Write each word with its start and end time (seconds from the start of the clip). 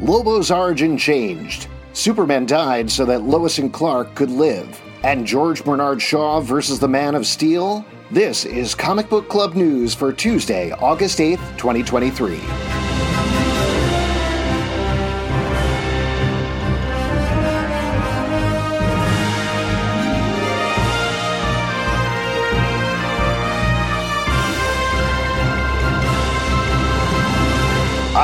Lobo's 0.00 0.50
origin 0.50 0.98
changed. 0.98 1.68
Superman 1.94 2.44
died 2.44 2.90
so 2.90 3.06
that 3.06 3.22
Lois 3.22 3.58
and 3.58 3.72
Clark 3.72 4.14
could 4.14 4.30
live. 4.30 4.80
And 5.02 5.26
George 5.26 5.64
Bernard 5.64 6.02
Shaw 6.02 6.40
versus 6.40 6.78
the 6.78 6.88
Man 6.88 7.14
of 7.14 7.26
Steel? 7.26 7.84
This 8.10 8.44
is 8.44 8.74
Comic 8.74 9.08
Book 9.08 9.28
Club 9.30 9.54
News 9.54 9.94
for 9.94 10.12
Tuesday, 10.12 10.70
August 10.72 11.18
8th, 11.18 11.56
2023. 11.56 12.38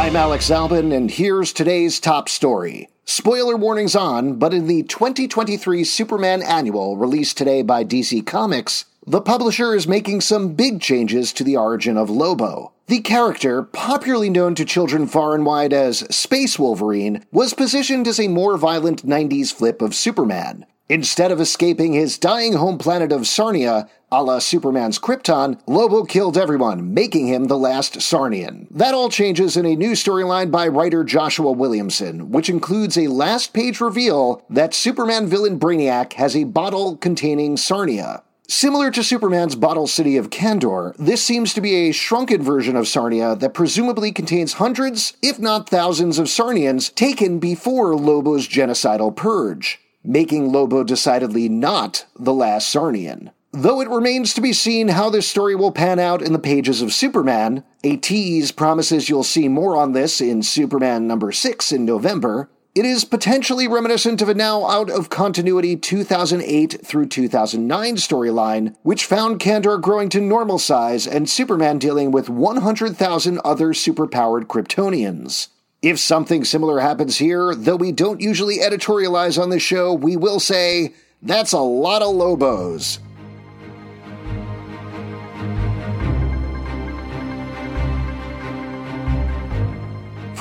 I'm 0.03 0.17
Alex 0.17 0.51
Zalben, 0.51 0.93
and 0.93 1.09
here's 1.09 1.53
today's 1.53 2.01
top 2.01 2.29
story. 2.29 2.89
Spoiler 3.05 3.57
warnings 3.57 3.95
on, 3.95 4.35
but 4.35 4.53
in 4.53 4.67
the 4.67 4.83
2023 4.83 5.85
Superman 5.85 6.43
Annual 6.43 6.97
released 6.97 7.39
today 7.39 7.63
by 7.63 7.85
DC 7.85 8.27
Comics, 8.27 8.87
the 9.07 9.21
publisher 9.21 9.77
is 9.77 9.87
making 9.87 10.21
some 10.21 10.55
big 10.55 10.81
changes 10.81 11.33
to 11.35 11.45
the 11.45 11.57
origin 11.57 11.97
of 11.97 12.11
Lobo. 12.11 12.73
The 12.89 12.99
character, 12.99 13.63
popularly 13.63 14.29
known 14.29 14.57
to 14.57 14.65
children 14.65 15.07
far 15.07 15.37
and 15.37 15.47
wide 15.47 15.73
as 15.73 16.01
Space 16.13 16.59
Wolverine, 16.59 17.25
was 17.31 17.55
positioned 17.55 18.09
as 18.09 18.19
a 18.19 18.27
more 18.27 18.57
violent 18.57 19.07
90s 19.07 19.53
flip 19.53 19.81
of 19.81 19.95
Superman. 19.95 20.67
Instead 20.89 21.31
of 21.31 21.41
escaping 21.41 21.93
his 21.93 22.19
dying 22.19 22.55
home 22.55 22.77
planet 22.77 23.13
of 23.13 23.21
Czarnia, 23.21 23.89
a 24.13 24.23
la 24.23 24.39
Superman's 24.39 24.99
Krypton, 24.99 25.59
Lobo 25.67 26.05
killed 26.05 26.37
everyone, 26.37 26.93
making 26.93 27.29
him 27.29 27.47
the 27.47 27.57
last 27.57 27.95
Czarnian. 27.95 28.67
That 28.71 28.93
all 28.93 29.09
changes 29.09 29.57
in 29.57 29.65
a 29.65 29.75
new 29.75 29.93
storyline 29.93 30.51
by 30.51 30.69
writer 30.69 31.03
Joshua 31.03 31.51
Williamson, 31.51 32.31
which 32.31 32.51
includes 32.51 32.99
a 32.99 33.09
last 33.09 33.55
page 33.55 33.81
reveal 33.81 34.45
that 34.51 34.75
Superman 34.75 35.27
villain 35.29 35.59
Brainiac 35.59 36.13
has 36.13 36.37
a 36.37 36.45
bottle 36.45 36.99
containing 36.99 37.57
Czarnia. 37.57 38.21
Similar 38.49 38.91
to 38.91 39.03
Superman's 39.03 39.57
bottle 39.57 39.87
city 39.87 40.19
of 40.19 40.29
Kandor, 40.29 40.95
this 40.99 41.25
seems 41.25 41.55
to 41.55 41.63
be 41.63 41.89
a 41.89 41.93
shrunken 41.93 42.43
version 42.43 42.77
of 42.77 42.85
Czarnia 42.85 43.41
that 43.41 43.55
presumably 43.55 44.13
contains 44.13 44.53
hundreds, 44.55 45.17
if 45.23 45.39
not 45.39 45.71
thousands, 45.71 46.19
of 46.19 46.27
Czarnians 46.27 46.95
taken 46.95 47.39
before 47.39 47.97
Lobo's 47.97 48.47
genocidal 48.47 49.17
purge 49.17 49.81
making 50.05 50.51
Lobo 50.51 50.83
decidedly 50.83 51.49
not 51.49 52.07
the 52.19 52.35
last 52.35 52.75
Czarnian. 52.75 53.31
Though 53.55 53.83
it 53.83 53.91
remains 53.91 54.33
to 54.33 54.41
be 54.41 54.55
seen 54.55 54.89
how 54.89 55.11
this 55.11 55.29
story 55.29 55.55
will 55.55 55.73
pan 55.73 55.99
out 55.99 56.23
in 56.23 56.33
the 56.33 56.39
pages 56.39 56.81
of 56.81 56.91
Superman, 56.91 57.65
a 57.85 57.99
tease 57.99 58.51
promises 58.51 59.11
you'll 59.11 59.25
see 59.25 59.47
more 59.47 59.77
on 59.77 59.93
this 59.93 60.23
in 60.23 60.43
Superman 60.43 61.07
number 61.07 61.33
6 61.33 61.71
in 61.71 61.85
November. 61.85 62.49
It 62.75 62.87
is 62.87 63.05
potentially 63.05 63.69
reminiscent 63.69 64.23
of 64.23 64.31
a 64.31 64.35
now 64.35 64.65
out 64.65 64.89
of 64.89 65.11
continuity 65.11 65.77
2008 65.77 66.81
through 66.83 67.09
2009 67.09 67.97
storyline, 67.97 68.75
which 68.85 69.05
found 69.05 69.39
Kandor 69.39 69.79
growing 69.79 70.09
to 70.09 70.23
normal 70.23 70.59
size 70.59 71.07
and 71.07 71.29
Superman 71.29 71.79
dealing 71.79 72.11
with 72.11 72.31
100,000 72.31 73.39
other 73.45 73.75
superpowered 73.75 74.45
Kryptonians. 74.45 75.49
If 75.83 75.99
something 75.99 76.45
similar 76.45 76.81
happens 76.81 77.19
here, 77.19 77.55
though 77.55 77.77
we 77.77 77.93
don't 77.93 78.23
usually 78.23 78.61
editorialize 78.61 79.39
on 79.39 79.51
this 79.51 79.63
show, 79.63 79.93
we 79.93 80.17
will 80.17 80.41
say 80.41 80.95
that's 81.21 81.53
a 81.53 81.59
lot 81.59 82.01
of 82.01 82.15
Lobos. 82.15 82.99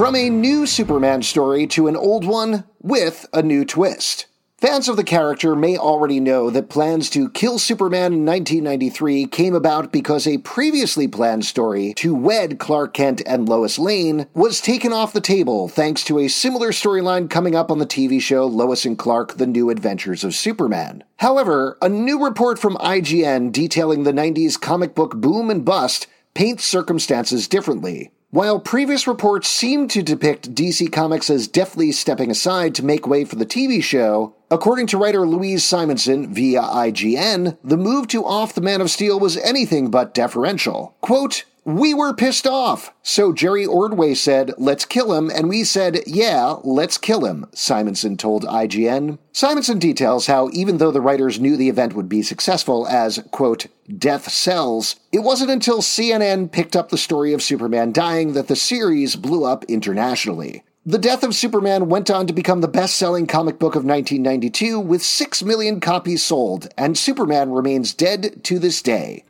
From 0.01 0.15
a 0.15 0.31
new 0.31 0.65
Superman 0.65 1.21
story 1.21 1.67
to 1.67 1.87
an 1.87 1.95
old 1.95 2.25
one 2.25 2.63
with 2.81 3.27
a 3.33 3.43
new 3.43 3.63
twist. 3.63 4.25
Fans 4.57 4.89
of 4.89 4.97
the 4.97 5.03
character 5.03 5.55
may 5.55 5.77
already 5.77 6.19
know 6.19 6.49
that 6.49 6.71
plans 6.71 7.07
to 7.11 7.29
kill 7.29 7.59
Superman 7.59 8.11
in 8.11 8.25
1993 8.25 9.27
came 9.27 9.53
about 9.53 9.91
because 9.91 10.25
a 10.25 10.39
previously 10.39 11.07
planned 11.07 11.45
story 11.45 11.93
to 11.97 12.15
wed 12.15 12.57
Clark 12.57 12.95
Kent 12.95 13.21
and 13.27 13.47
Lois 13.47 13.77
Lane 13.77 14.25
was 14.33 14.59
taken 14.59 14.91
off 14.91 15.13
the 15.13 15.21
table 15.21 15.67
thanks 15.67 16.03
to 16.05 16.17
a 16.17 16.29
similar 16.29 16.71
storyline 16.71 17.29
coming 17.29 17.53
up 17.53 17.69
on 17.69 17.77
the 17.77 17.85
TV 17.85 18.19
show 18.19 18.47
Lois 18.47 18.85
and 18.85 18.97
Clark 18.97 19.37
The 19.37 19.45
New 19.45 19.69
Adventures 19.69 20.23
of 20.23 20.33
Superman. 20.33 21.03
However, 21.17 21.77
a 21.79 21.87
new 21.87 22.25
report 22.25 22.57
from 22.57 22.75
IGN 22.77 23.51
detailing 23.51 24.01
the 24.01 24.13
90s 24.13 24.59
comic 24.59 24.95
book 24.95 25.17
boom 25.17 25.51
and 25.51 25.63
bust 25.63 26.07
paints 26.33 26.65
circumstances 26.65 27.47
differently. 27.47 28.11
While 28.31 28.61
previous 28.61 29.07
reports 29.07 29.49
seemed 29.49 29.91
to 29.91 30.01
depict 30.01 30.55
DC 30.55 30.89
Comics 30.93 31.29
as 31.29 31.49
deftly 31.49 31.91
stepping 31.91 32.31
aside 32.31 32.73
to 32.75 32.85
make 32.85 33.05
way 33.05 33.25
for 33.25 33.35
the 33.35 33.45
TV 33.45 33.83
show, 33.83 34.33
according 34.49 34.87
to 34.87 34.97
writer 34.97 35.27
Louise 35.27 35.65
Simonson 35.65 36.33
via 36.33 36.61
IGN, 36.61 37.57
the 37.61 37.75
move 37.75 38.07
to 38.07 38.25
off 38.25 38.55
the 38.55 38.61
Man 38.61 38.79
of 38.79 38.89
Steel 38.89 39.19
was 39.19 39.35
anything 39.35 39.91
but 39.91 40.13
deferential. 40.13 40.95
Quote, 41.01 41.43
we 41.63 41.93
were 41.93 42.13
pissed 42.13 42.47
off. 42.47 42.93
So 43.03 43.33
Jerry 43.33 43.65
Ordway 43.65 44.15
said, 44.15 44.51
let's 44.57 44.85
kill 44.85 45.13
him, 45.13 45.29
and 45.29 45.47
we 45.47 45.63
said, 45.63 45.99
yeah, 46.07 46.55
let's 46.63 46.97
kill 46.97 47.25
him, 47.25 47.45
Simonson 47.53 48.17
told 48.17 48.45
IGN. 48.45 49.19
Simonson 49.31 49.77
details 49.77 50.27
how 50.27 50.49
even 50.53 50.77
though 50.77 50.91
the 50.91 51.01
writers 51.01 51.39
knew 51.39 51.55
the 51.55 51.69
event 51.69 51.93
would 51.93 52.09
be 52.09 52.23
successful 52.23 52.87
as, 52.87 53.23
quote, 53.31 53.67
death 53.95 54.29
sells, 54.31 54.95
it 55.11 55.19
wasn't 55.19 55.51
until 55.51 55.81
CNN 55.81 56.51
picked 56.51 56.75
up 56.75 56.89
the 56.89 56.97
story 56.97 57.33
of 57.33 57.43
Superman 57.43 57.91
dying 57.91 58.33
that 58.33 58.47
the 58.47 58.55
series 58.55 59.15
blew 59.15 59.45
up 59.45 59.63
internationally. 59.65 60.63
The 60.83 60.97
Death 60.97 61.23
of 61.23 61.35
Superman 61.35 61.89
went 61.89 62.09
on 62.09 62.25
to 62.25 62.33
become 62.33 62.61
the 62.61 62.67
best 62.67 62.95
selling 62.95 63.27
comic 63.27 63.59
book 63.59 63.75
of 63.75 63.85
1992 63.85 64.79
with 64.79 65.03
6 65.03 65.43
million 65.43 65.79
copies 65.79 66.25
sold, 66.25 66.69
and 66.75 66.97
Superman 66.97 67.51
remains 67.51 67.93
dead 67.93 68.43
to 68.45 68.57
this 68.57 68.81
day. 68.81 69.23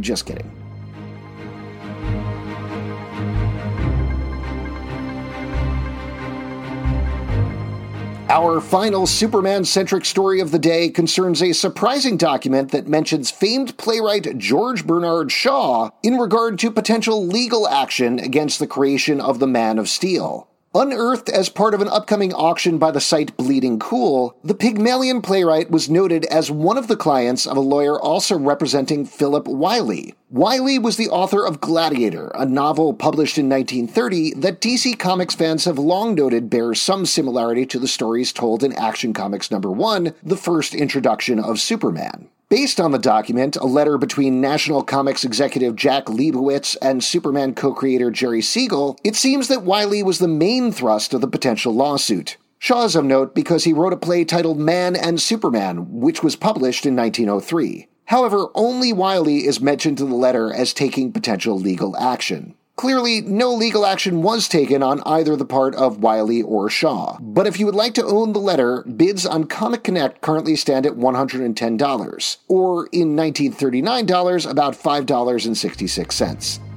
Just 0.00 0.24
kidding. 0.24 0.61
Our 8.32 8.62
final 8.62 9.06
Superman 9.06 9.66
centric 9.66 10.06
story 10.06 10.40
of 10.40 10.52
the 10.52 10.58
day 10.58 10.88
concerns 10.88 11.42
a 11.42 11.52
surprising 11.52 12.16
document 12.16 12.70
that 12.70 12.88
mentions 12.88 13.30
famed 13.30 13.76
playwright 13.76 14.38
George 14.38 14.86
Bernard 14.86 15.30
Shaw 15.30 15.90
in 16.02 16.16
regard 16.16 16.58
to 16.60 16.70
potential 16.70 17.26
legal 17.26 17.68
action 17.68 18.18
against 18.18 18.58
the 18.58 18.66
creation 18.66 19.20
of 19.20 19.38
the 19.38 19.46
Man 19.46 19.78
of 19.78 19.86
Steel. 19.86 20.48
Unearthed 20.74 21.28
as 21.28 21.50
part 21.50 21.74
of 21.74 21.82
an 21.82 21.88
upcoming 21.88 22.32
auction 22.32 22.78
by 22.78 22.90
the 22.90 23.00
site 23.00 23.36
Bleeding 23.36 23.78
Cool, 23.78 24.34
the 24.42 24.54
Pygmalion 24.54 25.20
playwright 25.20 25.70
was 25.70 25.90
noted 25.90 26.24
as 26.26 26.50
one 26.50 26.78
of 26.78 26.88
the 26.88 26.96
clients 26.96 27.46
of 27.46 27.58
a 27.58 27.60
lawyer 27.60 28.00
also 28.00 28.38
representing 28.38 29.04
Philip 29.04 29.46
Wylie. 29.46 30.14
Wylie 30.30 30.78
was 30.78 30.96
the 30.96 31.10
author 31.10 31.44
of 31.44 31.60
Gladiator, 31.60 32.32
a 32.34 32.46
novel 32.46 32.94
published 32.94 33.36
in 33.36 33.50
1930 33.50 34.32
that 34.40 34.62
DC 34.62 34.98
Comics 34.98 35.34
fans 35.34 35.66
have 35.66 35.78
long 35.78 36.14
noted 36.14 36.48
bears 36.48 36.80
some 36.80 37.04
similarity 37.04 37.66
to 37.66 37.78
the 37.78 37.86
stories 37.86 38.32
told 38.32 38.64
in 38.64 38.72
Action 38.72 39.12
Comics 39.12 39.50
number 39.50 39.70
1, 39.70 40.14
the 40.22 40.38
first 40.38 40.74
introduction 40.74 41.38
of 41.38 41.60
Superman. 41.60 42.30
Based 42.52 42.80
on 42.80 42.90
the 42.90 42.98
document, 42.98 43.56
a 43.56 43.64
letter 43.64 43.96
between 43.96 44.42
National 44.42 44.82
Comics 44.82 45.24
executive 45.24 45.74
Jack 45.74 46.04
Liebowitz 46.04 46.76
and 46.82 47.02
Superman 47.02 47.54
co 47.54 47.72
creator 47.72 48.10
Jerry 48.10 48.42
Siegel, 48.42 48.98
it 49.02 49.16
seems 49.16 49.48
that 49.48 49.62
Wylie 49.62 50.02
was 50.02 50.18
the 50.18 50.28
main 50.28 50.70
thrust 50.70 51.14
of 51.14 51.22
the 51.22 51.26
potential 51.26 51.74
lawsuit. 51.74 52.36
Shaw 52.58 52.84
is 52.84 52.94
of 52.94 53.06
note 53.06 53.34
because 53.34 53.64
he 53.64 53.72
wrote 53.72 53.94
a 53.94 53.96
play 53.96 54.26
titled 54.26 54.58
Man 54.58 54.96
and 54.96 55.18
Superman, 55.18 55.98
which 55.98 56.22
was 56.22 56.36
published 56.36 56.84
in 56.84 56.94
1903. 56.94 57.88
However, 58.04 58.48
only 58.54 58.92
Wylie 58.92 59.46
is 59.46 59.62
mentioned 59.62 59.98
in 59.98 60.10
the 60.10 60.14
letter 60.14 60.52
as 60.52 60.74
taking 60.74 61.10
potential 61.10 61.58
legal 61.58 61.96
action. 61.96 62.54
Clearly, 62.82 63.20
no 63.20 63.54
legal 63.54 63.86
action 63.86 64.22
was 64.22 64.48
taken 64.48 64.82
on 64.82 65.02
either 65.06 65.36
the 65.36 65.44
part 65.44 65.76
of 65.76 66.00
Wylie 66.00 66.42
or 66.42 66.68
Shaw. 66.68 67.16
But 67.20 67.46
if 67.46 67.60
you 67.60 67.66
would 67.66 67.76
like 67.76 67.94
to 67.94 68.04
own 68.04 68.32
the 68.32 68.40
letter, 68.40 68.82
bids 68.82 69.24
on 69.24 69.44
Comic 69.44 69.84
Connect 69.84 70.20
currently 70.20 70.56
stand 70.56 70.84
at 70.84 70.94
$110, 70.94 72.36
or 72.48 72.86
in 72.90 73.14
1939 73.14 74.06
dollars, 74.06 74.46
about 74.46 74.74
$5.66. 74.74 76.71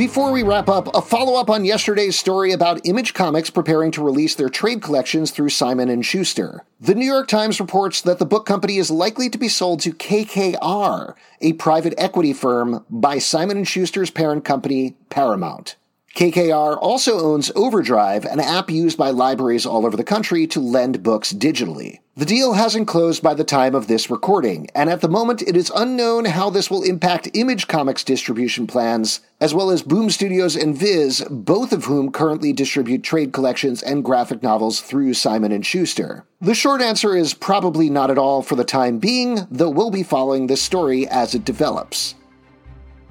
Before 0.00 0.32
we 0.32 0.42
wrap 0.42 0.70
up, 0.70 0.96
a 0.96 1.02
follow 1.02 1.38
up 1.38 1.50
on 1.50 1.66
yesterday's 1.66 2.18
story 2.18 2.52
about 2.52 2.86
Image 2.86 3.12
Comics 3.12 3.50
preparing 3.50 3.90
to 3.90 4.02
release 4.02 4.34
their 4.34 4.48
trade 4.48 4.80
collections 4.80 5.30
through 5.30 5.50
Simon 5.50 5.90
and 5.90 6.06
Schuster. 6.06 6.64
The 6.80 6.94
New 6.94 7.04
York 7.04 7.28
Times 7.28 7.60
reports 7.60 8.00
that 8.00 8.18
the 8.18 8.24
book 8.24 8.46
company 8.46 8.78
is 8.78 8.90
likely 8.90 9.28
to 9.28 9.36
be 9.36 9.50
sold 9.50 9.80
to 9.80 9.92
KKR, 9.92 11.12
a 11.42 11.52
private 11.52 11.92
equity 11.98 12.32
firm 12.32 12.82
by 12.88 13.18
Simon 13.18 13.58
and 13.58 13.68
Schuster's 13.68 14.10
parent 14.10 14.42
company, 14.42 14.96
Paramount. 15.10 15.76
KKR 16.14 16.76
also 16.80 17.20
owns 17.20 17.52
Overdrive, 17.54 18.24
an 18.24 18.40
app 18.40 18.68
used 18.68 18.98
by 18.98 19.10
libraries 19.10 19.64
all 19.64 19.86
over 19.86 19.96
the 19.96 20.04
country 20.04 20.46
to 20.48 20.60
lend 20.60 21.02
books 21.02 21.32
digitally. 21.32 22.00
The 22.16 22.26
deal 22.26 22.52
hasn't 22.52 22.88
closed 22.88 23.22
by 23.22 23.32
the 23.32 23.44
time 23.44 23.74
of 23.74 23.86
this 23.86 24.10
recording, 24.10 24.68
and 24.74 24.90
at 24.90 25.00
the 25.00 25.08
moment 25.08 25.40
it 25.40 25.56
is 25.56 25.72
unknown 25.74 26.26
how 26.26 26.50
this 26.50 26.70
will 26.70 26.82
impact 26.82 27.30
Image 27.32 27.68
Comics 27.68 28.04
distribution 28.04 28.66
plans, 28.66 29.20
as 29.40 29.54
well 29.54 29.70
as 29.70 29.82
Boom 29.82 30.10
Studios 30.10 30.56
and 30.56 30.76
Viz, 30.76 31.24
both 31.30 31.72
of 31.72 31.84
whom 31.84 32.12
currently 32.12 32.52
distribute 32.52 33.02
trade 33.02 33.32
collections 33.32 33.82
and 33.82 34.04
graphic 34.04 34.42
novels 34.42 34.80
through 34.82 35.14
Simon 35.14 35.62
& 35.62 35.62
Schuster. 35.62 36.26
The 36.42 36.54
short 36.54 36.82
answer 36.82 37.16
is 37.16 37.32
probably 37.32 37.88
not 37.88 38.10
at 38.10 38.18
all 38.18 38.42
for 38.42 38.56
the 38.56 38.64
time 38.64 38.98
being, 38.98 39.46
though 39.50 39.70
we'll 39.70 39.90
be 39.90 40.02
following 40.02 40.48
this 40.48 40.60
story 40.60 41.08
as 41.08 41.34
it 41.34 41.44
develops. 41.46 42.16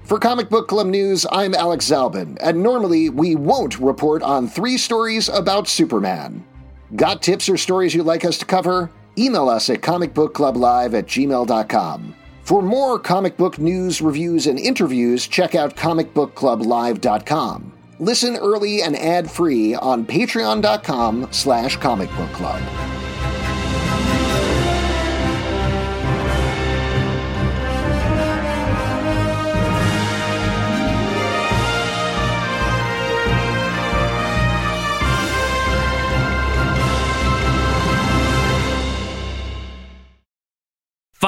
For 0.10 0.18
Comic 0.18 0.50
Book 0.50 0.68
Club 0.68 0.88
News, 0.88 1.28
I'm 1.32 1.54
Alex 1.54 1.86
Zalben, 1.86 2.36
and 2.42 2.64
normally 2.64 3.12
we 3.12 3.36
won't 3.36 3.78
report 3.78 4.24
on 4.24 4.48
three 4.48 4.76
stories 4.76 5.30
about 5.30 5.68
Superman. 5.68 6.44
Got 6.96 7.22
tips 7.22 7.48
or 7.48 7.58
stories 7.58 7.94
you'd 7.94 8.08
like 8.08 8.26
us 8.26 8.40
to 8.40 8.46
cover? 8.46 8.90
Email 9.20 9.48
us 9.48 9.70
at 9.70 9.82
comicbookclublive 9.82 10.98
at 10.98 11.06
gmail.com. 11.06 12.16
For 12.42 12.64
more 12.64 12.98
comic 12.98 13.38
book 13.38 13.60
news, 13.60 14.02
reviews, 14.02 14.48
and 14.48 14.58
interviews, 14.58 15.28
check 15.28 15.54
out 15.54 15.76
comicbookclublive.com. 15.76 17.74
Listen 18.00 18.36
early 18.36 18.82
and 18.82 18.96
ad-free 18.96 19.76
on 19.76 20.08
patreon.com 20.08 21.28
slash 21.30 21.78
comicbookclub. 21.78 22.99